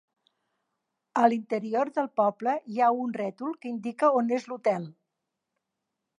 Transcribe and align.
A 1.23 1.25
l'interior 1.33 1.91
del 1.97 2.09
poble 2.21 2.55
hi 2.77 2.81
ha 2.81 2.89
un 3.05 3.13
rètol 3.21 3.55
que 3.61 3.71
indica 3.75 4.11
on 4.23 4.35
és 4.41 4.51
l'hotel. 4.53 4.91